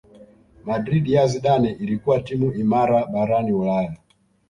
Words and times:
Madrid 0.65 1.07
ya 1.07 1.27
Zidane 1.27 1.71
ilikuwa 1.71 2.19
timu 2.21 2.51
imara 2.53 3.05
barani 3.05 3.53
Ulaya 3.53 3.97